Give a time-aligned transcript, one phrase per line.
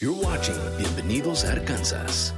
[0.00, 2.32] You're watching Bienvenidos a Arkansas.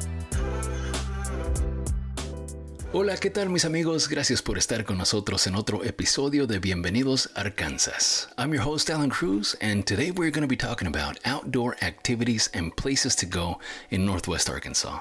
[2.95, 4.09] Hola, ¿qué tal mis amigos?
[4.09, 8.29] Gracias por estar con nosotros en otro episodio de Bienvenidos Arkansas.
[8.39, 12.49] I'm your host Alan Cruz, and today we're going to be talking about outdoor activities
[12.55, 13.59] and places to go
[13.91, 14.99] in Northwest Arkansas.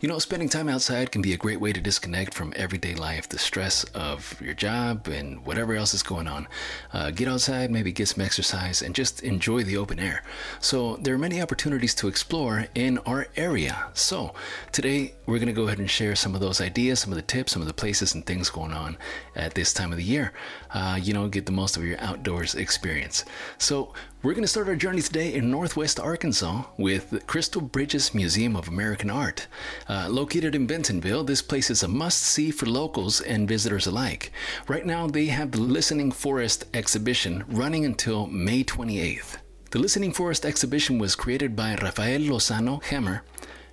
[0.00, 3.28] You know, spending time outside can be a great way to disconnect from everyday life,
[3.28, 6.48] the stress of your job and whatever else is going on.
[6.92, 10.24] Uh, get outside, maybe get some exercise, and just enjoy the open air.
[10.60, 13.86] So, there are many opportunities to explore in our area.
[13.94, 14.34] So,
[14.72, 17.22] today we're going to go ahead and share some of those ideas, some of the
[17.22, 18.96] tips, some of the places and things going on
[19.36, 20.32] at this time of the year.
[20.70, 23.24] Uh, you know, get the most of your outdoors experience.
[23.58, 28.14] So, we're going to start our journey today in Northwest Arkansas with the Crystal Bridges
[28.14, 29.48] Museum of American Art.
[29.88, 34.30] Uh, located in Bentonville, this place is a must see for locals and visitors alike.
[34.68, 39.38] Right now, they have the Listening Forest exhibition running until May 28th.
[39.72, 43.22] The Listening Forest exhibition was created by Rafael Lozano Hemmer,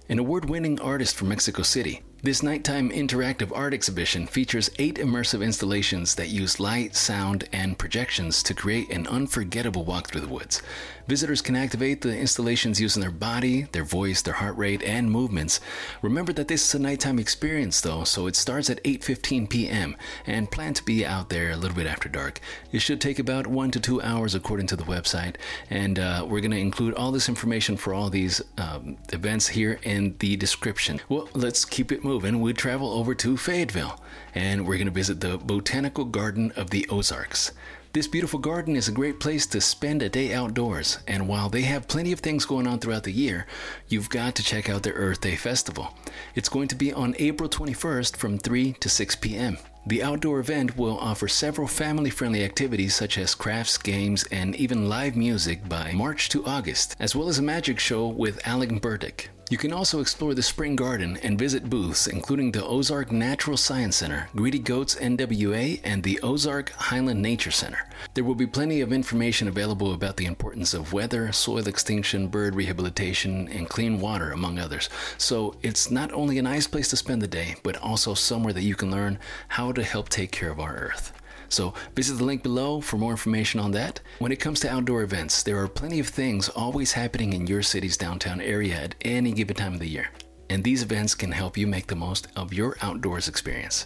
[0.09, 2.02] an award winning artist from Mexico City.
[2.22, 8.44] This nighttime interactive art exhibition features eight immersive installations that use light, sound, and projections
[8.44, 10.61] to create an unforgettable walk through the woods.
[11.08, 15.61] Visitors can activate the installations using their body, their voice, their heart rate, and movements.
[16.02, 19.95] Remember that this is a nighttime experience though, so it starts at 8:15 p.m.
[20.28, 22.42] and plan to be out there a little bit after dark.
[22.73, 25.38] It should take about 1 to 2 hours according to the website,
[25.70, 29.80] and uh, we're going to include all this information for all these um, events here
[29.83, 31.00] in the description.
[31.08, 32.41] Well, let's keep it moving.
[32.41, 36.88] We travel over to Fayetteville and we're going to visit the Botanical Garden of the
[36.89, 37.52] Ozarks.
[37.93, 41.61] This beautiful garden is a great place to spend a day outdoors, and while they
[41.63, 43.45] have plenty of things going on throughout the year,
[43.89, 45.95] you've got to check out their Earth Day Festival.
[46.33, 49.59] It's going to be on April 21st from 3 to 6 p.m.
[49.85, 54.89] The outdoor event will offer several family friendly activities such as crafts, games, and even
[54.89, 59.30] live music by March to August, as well as a magic show with Alec Burdick.
[59.50, 63.95] You can also explore the Spring Garden and visit booths including the Ozark Natural Science
[63.95, 67.89] Center, Greedy Goats NWA, and the Ozark Highland Nature Center.
[68.14, 72.54] There will be plenty of information available about the importance of weather, soil extinction, bird
[72.54, 74.87] rehabilitation, and clean water, among others.
[75.17, 78.61] So it's not only a nice place to spend the day, but also somewhere that
[78.61, 79.17] you can learn
[79.48, 81.11] how to help take care of our Earth.
[81.49, 83.99] So visit the link below for more information on that.
[84.20, 87.64] When it comes to outdoor events, there are plenty of things always happening in your
[87.64, 90.10] city's downtown area at any given time of the year.
[90.49, 93.86] And these events can help you make the most of your outdoors experience.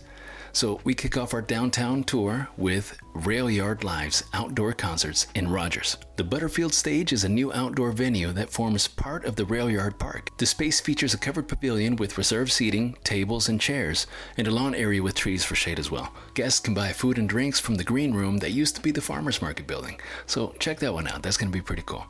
[0.55, 5.97] So we kick off our downtown tour with Rail Yard Live's outdoor concerts in Rogers.
[6.15, 9.97] The Butterfield Stage is a new outdoor venue that forms part of the Rail Yard
[9.97, 10.29] Park.
[10.37, 14.05] The space features a covered pavilion with reserved seating, tables, and chairs,
[14.37, 16.13] and a lawn area with trees for shade as well.
[16.35, 19.01] Guests can buy food and drinks from the green room that used to be the
[19.01, 19.99] farmers market building.
[20.27, 21.23] So check that one out.
[21.23, 22.05] That's going to be pretty cool.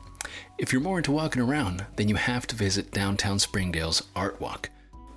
[0.58, 4.68] If you're more into walking around, then you have to visit downtown Springdale's Art Walk.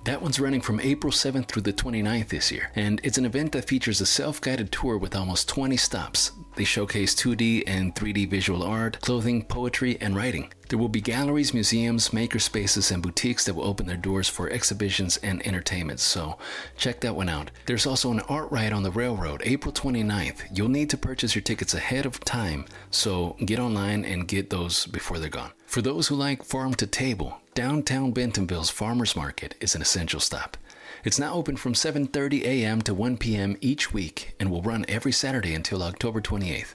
[0.08, 3.52] That one's running from April 7th through the 29th this year, and it's an event
[3.52, 6.32] that features a self guided tour with almost 20 stops.
[6.58, 10.52] They showcase 2D and 3D visual art, clothing, poetry, and writing.
[10.68, 14.50] There will be galleries, museums, maker spaces, and boutiques that will open their doors for
[14.50, 16.36] exhibitions and entertainment, so
[16.76, 17.52] check that one out.
[17.66, 20.48] There's also an art ride on the railroad, April 29th.
[20.52, 24.86] You'll need to purchase your tickets ahead of time, so get online and get those
[24.86, 25.52] before they're gone.
[25.64, 30.56] For those who like farm to table, downtown Bentonville's Farmers Market is an essential stop.
[31.04, 32.82] It's now open from 7:30 a.m.
[32.82, 33.56] to 1 p.m.
[33.60, 36.74] each week and will run every Saturday until October 28th.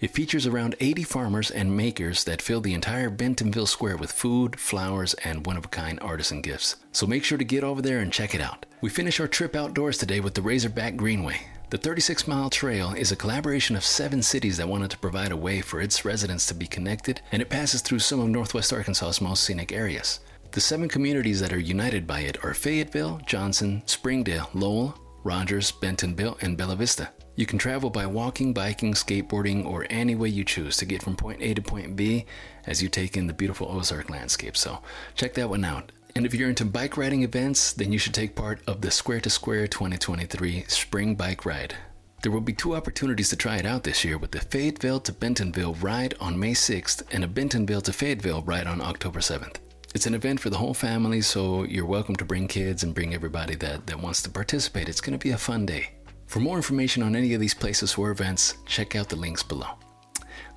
[0.00, 4.58] It features around 80 farmers and makers that fill the entire Bentonville Square with food,
[4.58, 6.74] flowers, and one of a kind artisan gifts.
[6.90, 8.66] So make sure to get over there and check it out.
[8.80, 11.42] We finish our trip outdoors today with the Razorback Greenway.
[11.70, 15.36] The 36 mile trail is a collaboration of seven cities that wanted to provide a
[15.36, 19.20] way for its residents to be connected, and it passes through some of Northwest Arkansas's
[19.20, 20.18] most scenic areas.
[20.52, 26.36] The seven communities that are united by it are Fayetteville, Johnson, Springdale, Lowell, Rogers, Bentonville,
[26.42, 27.08] and Bella Vista.
[27.36, 31.16] You can travel by walking, biking, skateboarding, or any way you choose to get from
[31.16, 32.26] point A to point B
[32.66, 34.54] as you take in the beautiful Ozark landscape.
[34.58, 34.80] So
[35.14, 35.90] check that one out.
[36.14, 39.22] And if you're into bike riding events, then you should take part of the Square
[39.22, 41.74] to Square 2023 Spring Bike Ride.
[42.22, 45.14] There will be two opportunities to try it out this year with the Fayetteville to
[45.14, 49.56] Bentonville ride on May 6th and a Bentonville to Fayetteville ride on October 7th.
[49.94, 53.12] It's an event for the whole family, so you're welcome to bring kids and bring
[53.12, 54.88] everybody that, that wants to participate.
[54.88, 55.90] It's going to be a fun day.
[56.26, 59.72] For more information on any of these places or events, check out the links below.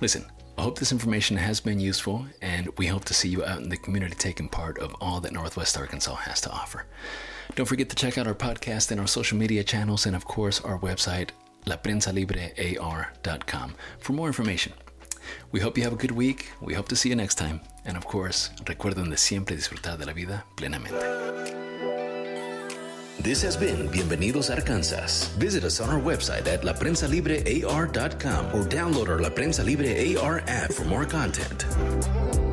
[0.00, 0.24] Listen,
[0.56, 3.68] I hope this information has been useful, and we hope to see you out in
[3.68, 6.86] the community taking part of all that Northwest Arkansas has to offer.
[7.56, 10.62] Don't forget to check out our podcast and our social media channels, and of course,
[10.62, 11.28] our website,
[11.66, 14.72] laprensalibrear.com, for more information.
[15.52, 16.50] We hope you have a good week.
[16.60, 17.60] We hope to see you next time.
[17.84, 20.96] And of course, recuerden de siempre disfrutar de la vida plenamente.
[23.22, 25.28] This has been Bienvenidos Arkansas.
[25.38, 30.72] Visit us on our website at laprensalibrear.com or download our La Prensa Libre AR app
[30.72, 32.45] for more content.